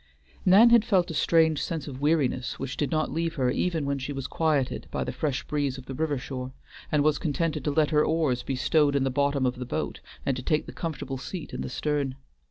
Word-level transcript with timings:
Nan 0.47 0.71
had 0.71 0.83
felt 0.83 1.11
a 1.11 1.13
strange 1.13 1.61
sense 1.61 1.87
of 1.87 2.01
weariness, 2.01 2.57
which 2.57 2.75
did 2.75 2.89
not 2.89 3.11
leave 3.11 3.35
her 3.35 3.51
even 3.51 3.85
when 3.85 3.99
she 3.99 4.11
was 4.11 4.25
quieted 4.25 4.87
by 4.89 5.03
the 5.03 5.11
fresh 5.11 5.43
breeze 5.45 5.77
of 5.77 5.85
the 5.85 5.93
river 5.93 6.17
shore, 6.17 6.53
and 6.91 7.03
was 7.03 7.19
contented 7.19 7.63
to 7.65 7.69
let 7.71 7.91
her 7.91 8.03
oars 8.03 8.41
be 8.41 8.55
stowed 8.55 8.95
in 8.95 9.03
the 9.03 9.11
bottom 9.11 9.45
of 9.45 9.57
the 9.57 9.63
boat, 9.63 9.99
and 10.25 10.35
to 10.35 10.41
take 10.41 10.65
the 10.65 10.71
comfortable 10.73 11.19
seat 11.19 11.53
in 11.53 11.61
the 11.61 11.69
stern. 11.69 12.15